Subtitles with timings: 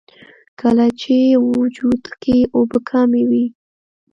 [0.59, 1.15] کله چې
[1.51, 3.45] وجود کښې اوبۀ کمې وي